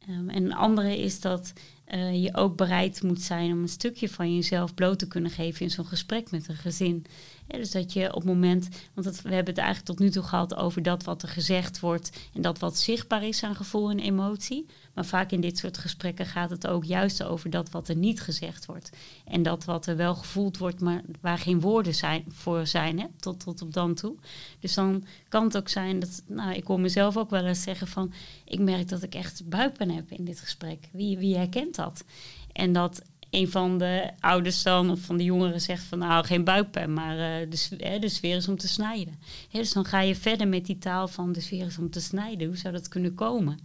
[0.08, 1.52] Um, en een andere is dat
[1.94, 5.62] uh, je ook bereid moet zijn om een stukje van jezelf bloot te kunnen geven
[5.62, 7.04] in zo'n gesprek met een gezin.
[7.46, 10.54] Dus dat je op het moment, want we hebben het eigenlijk tot nu toe gehad
[10.54, 14.66] over dat wat er gezegd wordt en dat wat zichtbaar is aan gevoel en emotie.
[14.94, 18.20] Maar vaak in dit soort gesprekken gaat het ook juist over dat wat er niet
[18.20, 18.90] gezegd wordt.
[19.24, 23.06] En dat wat er wel gevoeld wordt, maar waar geen woorden zijn, voor zijn, hè,
[23.20, 24.14] tot, tot op dan toe.
[24.60, 27.86] Dus dan kan het ook zijn dat, nou, ik hoor mezelf ook wel eens zeggen
[27.86, 28.12] van,
[28.44, 30.88] ik merk dat ik echt buikpijn heb in dit gesprek.
[30.92, 32.04] Wie, wie herkent dat?
[32.52, 33.02] En dat
[33.32, 37.16] een van de ouders dan of van de jongeren zegt van nou geen buikpijn, maar
[37.16, 39.18] uh, de, de sfeer is om te snijden.
[39.50, 42.46] dus dan ga je verder met die taal van de sfeer is om te snijden.
[42.46, 43.58] Hoe zou dat kunnen komen?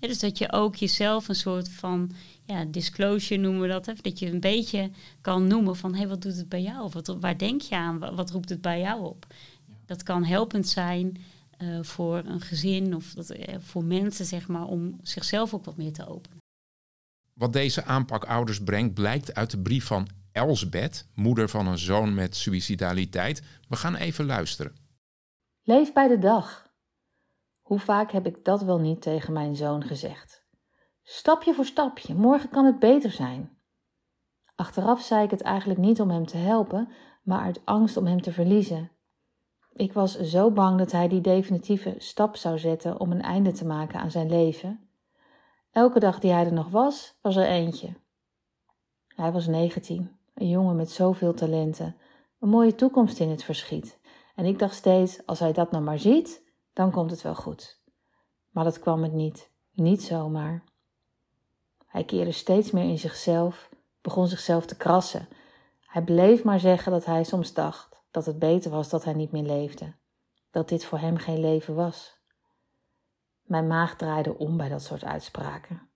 [0.00, 2.10] dus dat je ook jezelf een soort van
[2.44, 3.86] ja, disclosure noemen we dat.
[3.86, 3.92] Hè?
[4.02, 4.90] Dat je een beetje
[5.20, 6.82] kan noemen van hé, hey, wat doet het bij jou?
[6.82, 7.98] Of wat, waar denk je aan?
[7.98, 9.26] Wat, roept het bij jou op?
[9.86, 11.16] Dat kan helpend zijn
[11.58, 15.76] uh, voor een gezin of dat, uh, voor mensen, zeg maar, om zichzelf ook wat
[15.76, 16.37] meer te openen.
[17.38, 22.14] Wat deze aanpak ouders brengt, blijkt uit de brief van Elsbeth, moeder van een zoon
[22.14, 23.42] met suïcidaliteit.
[23.68, 24.74] We gaan even luisteren.
[25.62, 26.72] Leef bij de dag.
[27.60, 30.44] Hoe vaak heb ik dat wel niet tegen mijn zoon gezegd?
[31.02, 33.58] Stapje voor stapje, morgen kan het beter zijn.
[34.54, 38.22] Achteraf zei ik het eigenlijk niet om hem te helpen, maar uit angst om hem
[38.22, 38.90] te verliezen.
[39.72, 43.66] Ik was zo bang dat hij die definitieve stap zou zetten om een einde te
[43.66, 44.87] maken aan zijn leven.
[45.78, 47.94] Elke dag die hij er nog was, was er eentje.
[49.14, 51.96] Hij was 19, een jongen met zoveel talenten,
[52.40, 53.98] een mooie toekomst in het verschiet
[54.34, 57.80] En ik dacht steeds, als hij dat nou maar ziet, dan komt het wel goed.
[58.50, 60.64] Maar dat kwam het niet, niet zomaar.
[61.86, 63.68] Hij keerde steeds meer in zichzelf,
[64.00, 65.28] begon zichzelf te krassen.
[65.80, 69.32] Hij bleef maar zeggen dat hij soms dacht dat het beter was dat hij niet
[69.32, 69.94] meer leefde,
[70.50, 72.17] dat dit voor hem geen leven was.
[73.48, 75.88] Mijn maag draaide om bij dat soort uitspraken.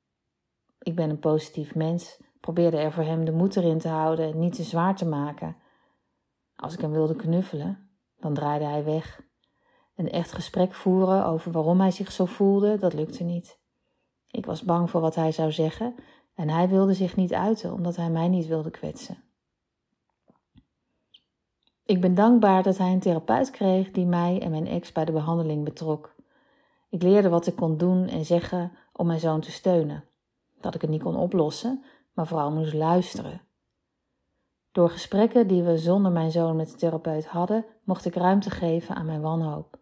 [0.79, 4.39] Ik ben een positief mens, probeerde er voor hem de moed erin te houden en
[4.39, 5.57] niet te zwaar te maken.
[6.57, 9.23] Als ik hem wilde knuffelen, dan draaide hij weg.
[9.97, 13.59] Een echt gesprek voeren over waarom hij zich zo voelde, dat lukte niet.
[14.31, 15.95] Ik was bang voor wat hij zou zeggen
[16.35, 19.23] en hij wilde zich niet uiten omdat hij mij niet wilde kwetsen.
[21.85, 25.13] Ik ben dankbaar dat hij een therapeut kreeg die mij en mijn ex bij de
[25.13, 26.12] behandeling betrok.
[26.93, 30.05] Ik leerde wat ik kon doen en zeggen om mijn zoon te steunen.
[30.61, 33.41] Dat ik het niet kon oplossen, maar vooral moest luisteren.
[34.73, 38.95] Door gesprekken die we zonder mijn zoon met de therapeut hadden, mocht ik ruimte geven
[38.95, 39.79] aan mijn wanhoop.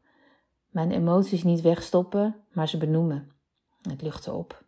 [0.69, 3.33] Mijn emoties niet wegstoppen, maar ze benoemen.
[3.83, 4.65] Het luchtte op.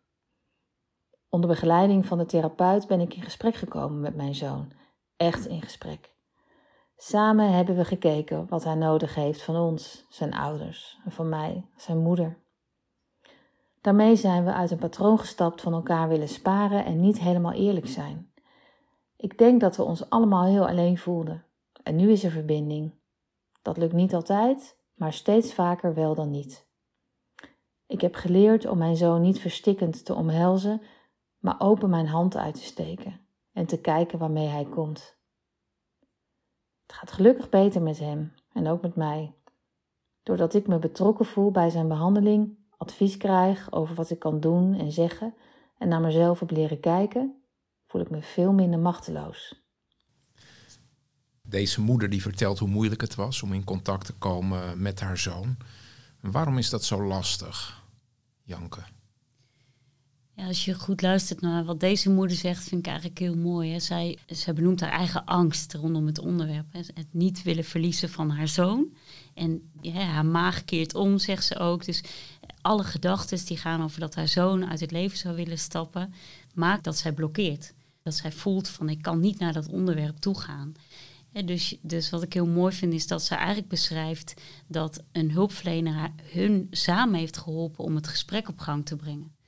[1.28, 4.72] Onder begeleiding van de therapeut ben ik in gesprek gekomen met mijn zoon.
[5.16, 6.14] Echt in gesprek.
[7.05, 11.67] Samen hebben we gekeken wat hij nodig heeft van ons, zijn ouders, en van mij,
[11.77, 12.38] zijn moeder.
[13.81, 17.87] Daarmee zijn we uit een patroon gestapt van elkaar willen sparen en niet helemaal eerlijk
[17.87, 18.33] zijn.
[19.17, 21.45] Ik denk dat we ons allemaal heel alleen voelden.
[21.83, 22.95] En nu is er verbinding.
[23.62, 26.69] Dat lukt niet altijd, maar steeds vaker wel dan niet.
[27.87, 30.83] Ik heb geleerd om mijn zoon niet verstikkend te omhelzen,
[31.38, 33.21] maar open mijn hand uit te steken
[33.53, 35.21] en te kijken waarmee hij komt.
[36.87, 39.35] Het gaat gelukkig beter met hem en ook met mij.
[40.23, 44.75] Doordat ik me betrokken voel bij zijn behandeling, advies krijg over wat ik kan doen
[44.75, 45.35] en zeggen
[45.79, 47.42] en naar mezelf heb leren kijken,
[47.87, 49.61] voel ik me veel minder machteloos.
[51.42, 55.18] Deze moeder die vertelt hoe moeilijk het was om in contact te komen met haar
[55.18, 55.57] zoon.
[56.21, 57.85] Waarom is dat zo lastig,
[58.42, 58.81] Janke?
[60.46, 63.72] Als je goed luistert naar wat deze moeder zegt, vind ik eigenlijk heel mooi.
[63.72, 63.78] Hè.
[63.78, 66.66] Zij, zij benoemt haar eigen angst rondom het onderwerp.
[66.72, 66.78] Hè.
[66.78, 68.87] Het niet willen verliezen van haar zoon.
[69.35, 71.85] En ja, haar maag keert om, zegt ze ook.
[71.85, 72.02] Dus
[72.61, 76.14] alle gedachten die gaan over dat haar zoon uit het leven zou willen stappen,
[76.55, 77.74] maakt dat zij blokkeert.
[78.02, 80.74] Dat zij voelt van ik kan niet naar dat onderwerp toe gaan.
[81.44, 84.35] dus, dus wat ik heel mooi vind is dat ze eigenlijk beschrijft
[84.66, 89.40] dat een hulpverlener hun samen heeft geholpen om het gesprek op gang te brengen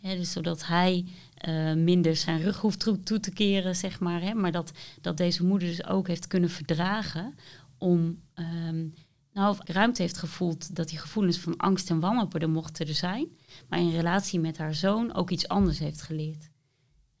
[0.00, 1.04] dus zodat hij
[1.48, 4.20] uh, minder zijn rug hoeft toe, te keren, zeg maar.
[4.20, 7.34] Hè, maar dat, dat deze moeder dus ook heeft kunnen verdragen
[7.78, 8.22] om...
[8.34, 8.94] Um,
[9.32, 13.28] nou, ruimte heeft gevoeld dat die gevoelens van angst en wanhoop er mochten er zijn.
[13.68, 16.50] Maar in relatie met haar zoon ook iets anders heeft geleerd.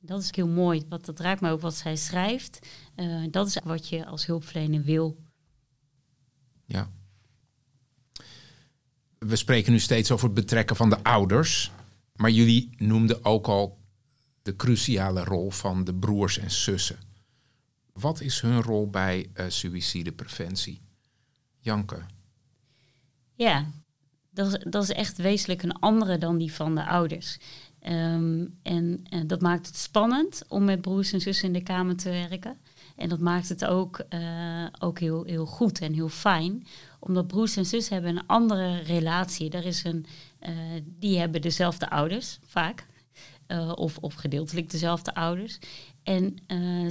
[0.00, 0.82] Dat is heel mooi.
[0.88, 2.66] Wat, dat raakt me ook wat zij schrijft.
[2.96, 5.16] Uh, dat is wat je als hulpverlener wil.
[6.64, 6.90] Ja.
[9.18, 11.70] We spreken nu steeds over het betrekken van de ouders.
[12.18, 13.78] Maar jullie noemden ook al
[14.42, 16.98] de cruciale rol van de broers en zussen.
[17.92, 20.80] Wat is hun rol bij uh, suïcidepreventie?
[21.58, 22.00] Janke.
[23.34, 23.66] Ja,
[24.30, 27.38] dat is, dat is echt wezenlijk een andere dan die van de ouders.
[27.80, 31.96] Ehm, en, en, dat maakt het spannend om met broers en zussen in de kamer
[31.96, 32.56] te werken.
[32.96, 36.66] En dat maakt het ook, uh, ook heel, heel goed en heel fijn.
[36.98, 39.50] Omdat broers en zussen hebben een andere relatie.
[39.50, 40.06] Er is een,
[40.84, 42.86] die hebben dezelfde ouders, vaak.
[43.48, 45.58] Uh, of, of gedeeltelijk dezelfde ouders.
[46.02, 46.36] En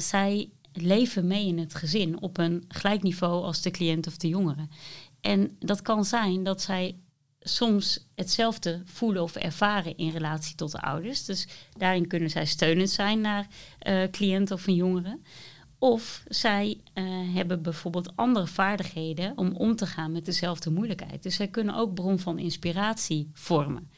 [0.02, 4.28] zij leven mee in het gezin op een gelijk niveau als de cliënt of de
[4.28, 4.68] jongere.
[5.22, 6.96] En dat kan zijn dat zij
[7.40, 11.26] soms hetzelfde voelen of ervaren in relatie tot de ouders.
[11.26, 13.48] Dus daarin kunnen zij steunend zijn naar
[14.12, 15.20] cliënt of een jongere.
[15.80, 17.04] Of zij uh,
[17.36, 21.24] hebben bijvoorbeeld andere vaardigheden om om te gaan met dezelfde moeilijkheid.
[21.24, 23.90] Dus zij kunnen ook bron van inspiratie vormen.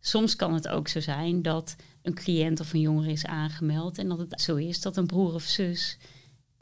[0.00, 4.08] Soms kan het ook zo zijn dat een cliënt of een jongere is aangemeld en
[4.08, 5.98] dat het zo is dat een broer of zus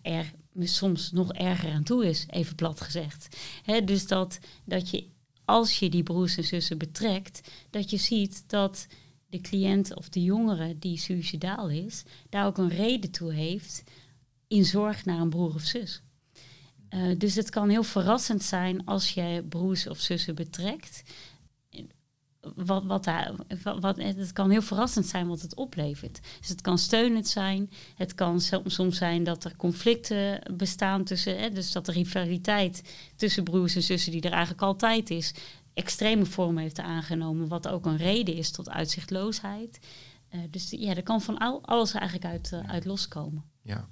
[0.02, 3.36] er soms nog erger aan toe is, even plat gezegd.
[3.84, 5.06] Dus dat, dat je,
[5.44, 8.86] als je die broers en zussen betrekt, dat je ziet dat
[9.30, 13.82] de cliënt of de jongere die suicidaal is, daar ook een reden toe heeft
[14.48, 16.02] in zorg naar een broer of zus.
[16.90, 21.02] Uh, dus het kan heel verrassend zijn als je broers of zussen betrekt.
[22.54, 22.84] Wat,
[23.80, 26.20] wat het kan heel verrassend zijn wat het oplevert.
[26.40, 27.70] Dus het kan steunend zijn.
[27.94, 31.38] Het kan soms zijn dat er conflicten bestaan tussen.
[31.38, 32.82] Hè, dus dat de rivaliteit
[33.16, 35.34] tussen broers en zussen, die er eigenlijk altijd is,
[35.74, 37.48] extreme vormen heeft aangenomen.
[37.48, 39.78] Wat ook een reden is tot uitzichtloosheid.
[40.34, 43.44] Uh, dus ja, er kan van al, alles eigenlijk uit, uh, uit loskomen.
[43.62, 43.88] Ja.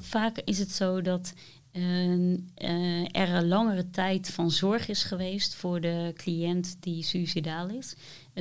[0.00, 1.32] Vaak is het zo dat
[1.72, 7.94] uh, er een langere tijd van zorg is geweest voor de cliënt die suicidaal is.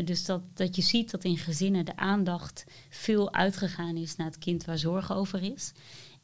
[0.04, 4.38] dus dat, dat je ziet dat in gezinnen de aandacht veel uitgegaan is naar het
[4.38, 5.72] kind waar zorg over is.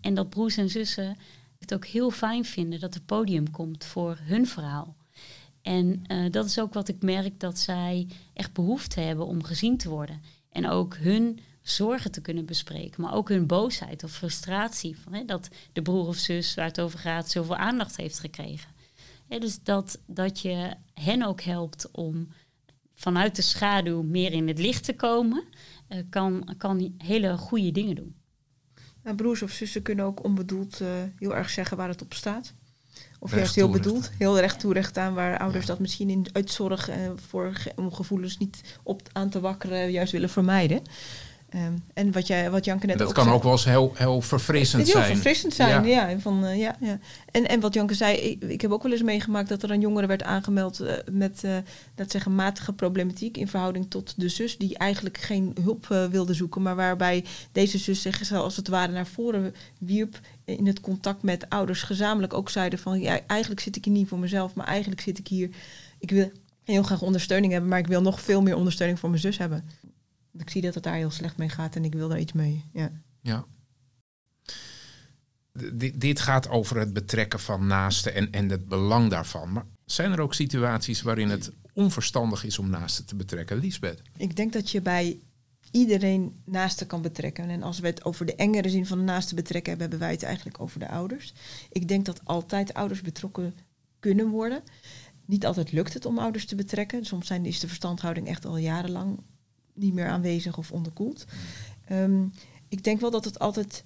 [0.01, 1.17] En dat broers en zussen
[1.59, 4.95] het ook heel fijn vinden dat er podium komt voor hun verhaal.
[5.61, 9.89] En dat is ook wat ik merk dat zij echt behoefte hebben om gezien te
[9.89, 10.21] worden.
[10.51, 14.97] En ook hun zorgen te kunnen bespreken, maar ook hun boosheid of frustratie.
[14.99, 18.69] Van, hè, dat de broer of zus waar het over gaat zoveel aandacht heeft gekregen.
[19.27, 22.27] Hè, dus dat, dat je hen ook helpt om
[22.95, 25.43] vanuit de schaduw meer in het licht te komen,
[25.89, 28.15] uh, kan, kan hele goede dingen doen.
[29.03, 30.87] Nou, broers of zussen kunnen ook onbedoeld uh,
[31.19, 32.53] heel erg zeggen waar het op staat.
[33.19, 36.89] Of juist heel bedoeld, heel recht toe recht aan, waar ouders dat misschien in uitzorg
[36.89, 40.81] uh, voor, om gevoelens niet op aan te wakkeren, juist willen vermijden.
[41.55, 43.91] Um, en wat, jij, wat Janke net dat ook kan zei, ook wel eens heel,
[43.95, 45.03] heel verfrissend zijn.
[45.03, 46.19] Heel verfrissend zijn, ja.
[46.19, 46.99] van, uh, ja, ja.
[47.31, 49.79] En, en wat Janke zei, ik, ik, heb ook wel eens meegemaakt dat er een
[49.79, 51.51] jongere werd aangemeld uh, met, uh,
[51.95, 56.61] dat zeggen, matige problematiek in verhouding tot de zus, die eigenlijk geen hulp wilde zoeken,
[56.61, 61.49] maar waarbij deze zus zich als het ware naar voren wierp in het contact met
[61.49, 65.01] ouders, gezamenlijk ook zeiden van, ja, eigenlijk zit ik hier niet voor mezelf, maar eigenlijk
[65.01, 65.49] zit ik hier,
[65.99, 66.31] ik wil
[66.63, 69.63] heel graag ondersteuning hebben, maar ik wil nog veel meer ondersteuning voor mijn zus hebben.
[70.37, 72.65] Ik zie dat het daar heel slecht mee gaat en ik wil daar iets mee.
[72.73, 72.91] Ja.
[73.21, 73.45] ja.
[75.77, 79.51] D dit gaat over het betrekken van naasten en, en het belang daarvan.
[79.51, 83.57] Maar zijn er ook situaties waarin het onverstandig is om naasten te betrekken?
[83.57, 84.01] Lisbeth?
[84.17, 85.19] Ik denk dat je bij
[85.71, 87.49] iedereen naasten kan betrekken.
[87.49, 90.23] En als we het over de engere zin van naasten betrekken hebben, hebben wij het
[90.23, 91.33] eigenlijk over de ouders.
[91.69, 93.55] Ik denk dat altijd ouders betrokken
[93.99, 94.63] kunnen worden.
[95.25, 97.05] Niet altijd lukt het om ouders te betrekken.
[97.05, 99.19] Soms zijn, is de verstandhouding echt al jarenlang
[99.73, 101.25] niet meer aanwezig of onderkoeld.
[101.91, 102.31] Um,
[102.67, 103.83] ik denk wel dat het altijd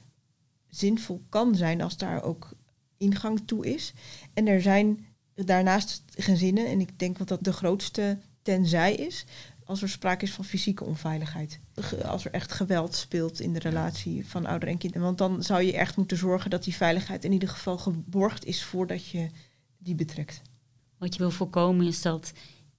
[0.67, 2.49] zinvol kan zijn als daar ook
[2.97, 3.93] ingang toe is.
[4.33, 9.25] En er zijn daarnaast gezinnen, en ik denk dat dat de grootste tenzij is,
[9.63, 11.59] als er sprake is van fysieke onveiligheid.
[12.05, 14.95] Als er echt geweld speelt in de relatie van ouder en kind.
[14.95, 18.63] Want dan zou je echt moeten zorgen dat die veiligheid in ieder geval geborgd is
[18.63, 19.29] voordat je
[19.77, 20.41] die betrekt.
[20.97, 22.31] Wat je wil voorkomen is dat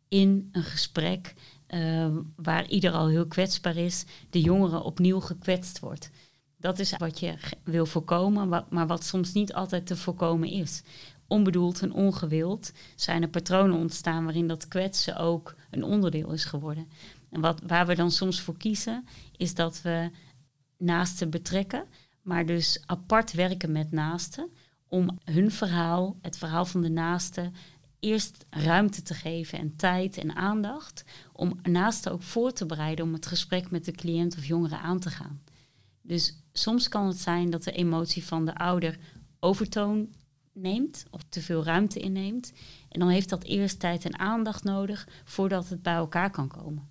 [0.09, 1.35] in een gesprek
[1.69, 6.11] uh, waar ieder al heel kwetsbaar is, de jongere opnieuw gekwetst wordt.
[6.57, 10.83] Dat is wat je wil voorkomen, maar wat soms niet altijd te voorkomen is.
[11.27, 16.89] Onbedoeld en ongewild zijn er patronen ontstaan waarin dat kwetsen ook een onderdeel is geworden.
[17.31, 20.11] En wat, waar we dan soms voor kiezen, is dat we
[20.79, 21.85] naasten betrekken,
[22.23, 24.51] maar dus apart werken met naasten
[24.89, 27.55] om hun verhaal, het verhaal van de naasten,
[28.01, 33.13] eerst ruimte te geven en tijd en aandacht om naast ook voor te bereiden om
[33.13, 35.43] het gesprek met de cliënt of jongere aan te gaan.
[36.03, 38.99] Dus soms kan het zijn dat de emotie van de ouder
[39.41, 40.09] overtoon
[40.53, 42.53] neemt of te veel ruimte inneemt.
[42.89, 46.89] En dan heeft dat eerst tijd en aandacht nodig voordat het bij elkaar kan komen.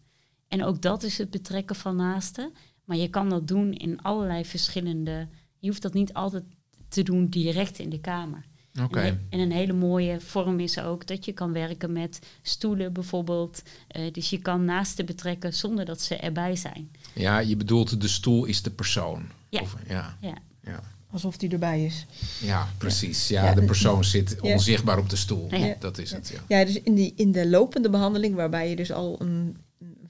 [0.48, 2.54] En ook dat is het betrekken van naasten.
[2.84, 5.28] Maar je kan dat doen in allerlei verschillende.
[5.60, 6.44] Je hoeft dat niet altijd
[6.88, 8.46] te doen direct in de kamer.
[8.84, 9.08] Okay.
[9.08, 13.62] En, en, een hele mooie vorm is ook dat je kan werken met stoelen bijvoorbeeld.
[13.98, 16.92] Uh, dus je kan naasten betrekken zonder dat ze erbij zijn.
[17.14, 19.24] Ja, je bedoelt de stoel is de persoon.
[19.50, 19.62] Ja.
[19.62, 20.18] Of, ja.
[20.22, 20.38] ja.
[20.64, 20.82] ja.
[21.12, 22.06] Alsof die erbij is.
[22.42, 23.28] Ja, precies.
[23.28, 25.56] Ja, ja de persoon zit onzichtbaar op de stoel.
[25.56, 25.76] Ja.
[25.80, 26.28] Dat is het.
[26.48, 29.58] Ja, ja dus in, die, in de lopende behandeling, waarbij je dus al een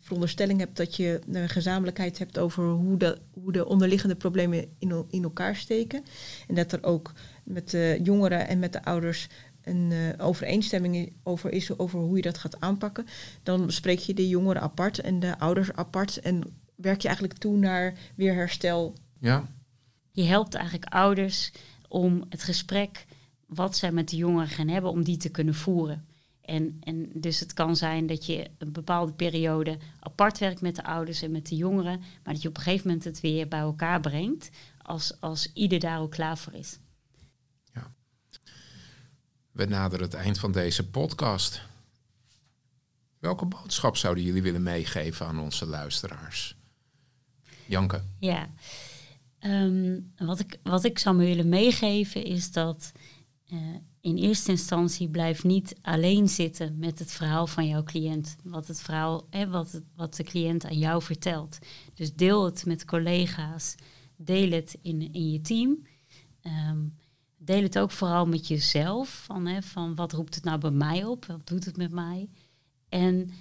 [0.07, 5.05] veronderstelling hebt dat je een gezamenlijkheid hebt over hoe de, hoe de onderliggende problemen in,
[5.09, 6.03] in elkaar steken.
[6.47, 7.13] En dat er ook
[7.47, 9.27] met de jongeren en met de ouders
[9.63, 13.05] een uh, overeenstemming over is over hoe je dat gaat aanpakken.
[13.43, 16.43] Dan spreek je de jongeren apart en de ouders apart en
[16.75, 18.95] werk je eigenlijk toe naar weer herstel.
[19.19, 19.47] Ja.
[20.11, 21.51] Je helpt eigenlijk ouders
[21.87, 23.05] om het gesprek
[23.45, 26.05] wat zij met de jongeren gaan hebben, om die te kunnen voeren.
[26.41, 30.83] En, en dus het kan zijn dat je een bepaalde periode apart werkt met de
[30.83, 33.59] ouders en met de jongeren, maar dat je op een gegeven moment het weer bij
[33.59, 34.49] elkaar brengt
[34.81, 36.79] als, als ieder daar ook klaar voor is.
[39.57, 41.61] We naderen het eind van deze podcast.
[43.19, 46.55] Welke boodschap zouden jullie willen meegeven aan onze luisteraars?
[47.65, 48.03] Janke.
[48.19, 48.49] Ja,
[49.39, 52.91] um, wat, ik, wat ik zou me willen meegeven is dat
[53.53, 53.59] uh,
[54.01, 58.35] in eerste instantie blijf niet alleen zitten met het verhaal van jouw cliënt.
[58.43, 61.57] Wat, het verhaal, hè, wat, het, wat de cliënt aan jou vertelt.
[61.93, 63.75] Dus deel het met collega's.
[64.15, 65.87] Deel het in, in je team.
[66.43, 66.93] Um,
[67.47, 69.23] deel het ook vooral met jezelf.
[69.25, 71.25] Van, hè, van wat roept het nou bij mij op?
[71.25, 72.29] Wat doet het met mij?
[72.89, 73.31] En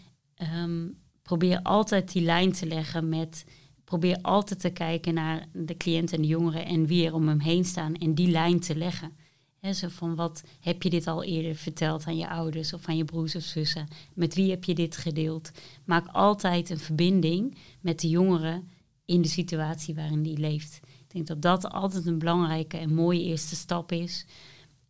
[0.54, 3.44] um, probeer altijd die lijn te leggen met
[3.84, 7.40] probeer altijd te kijken naar de cliënt en de jongeren en wie er om hem
[7.40, 9.12] heen staan en die lijn te leggen.
[9.60, 12.96] He, zo van wat heb je dit al eerder verteld aan je ouders of aan
[12.96, 13.88] je broers of zussen?
[14.14, 15.50] Met wie heb je dit gedeeld?
[15.84, 18.68] Maak altijd een verbinding met de jongeren
[19.04, 20.80] in de situatie waarin die leeft.
[21.16, 24.26] Ik denk dat dat altijd een belangrijke en mooie eerste stap is.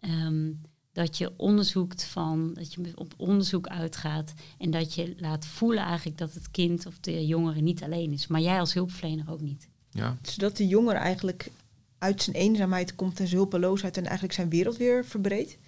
[0.01, 0.53] Ehm,
[0.93, 6.19] dat je onderzoekt van, dat je op onderzoek uitgaat en dat je laat voelen eigenlijk
[6.19, 9.69] dat het kind of de jongere niet alleen is, maar jij als hulpverlener ook niet.
[9.91, 10.17] Ja.
[10.23, 11.51] Zodat de jongere eigenlijk
[11.99, 15.59] uit zijn eenzaamheid komt en zijn hulpeloosheid en eigenlijk zijn wereld weer verbreedt.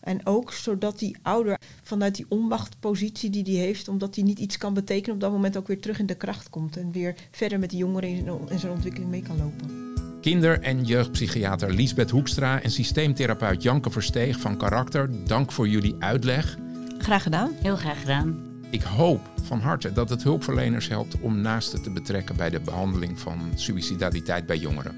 [0.00, 4.58] En ook zodat die ouder vanuit die onmachtpositie die hij heeft, omdat hij niet iets
[4.58, 7.58] kan betekenen, op dat moment ook weer terug in de kracht komt en weer verder
[7.58, 8.08] met de jongeren
[8.48, 9.95] in zijn ontwikkeling mee kan lopen.
[10.26, 16.56] Kinder- en jeugdpsychiater Liesbeth Hoekstra en systeemtherapeut Janke Versteeg van Karakter, dank voor jullie uitleg.
[16.98, 17.52] Graag gedaan.
[17.62, 18.44] Heel graag gedaan.
[18.70, 23.20] Ik hoop van harte dat het hulpverleners helpt om naasten te betrekken bij de behandeling
[23.20, 24.96] van suicidaliteit bij jongeren.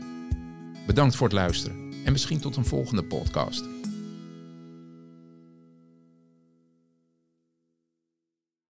[0.87, 3.65] Bedankt voor het luisteren en misschien tot een volgende podcast.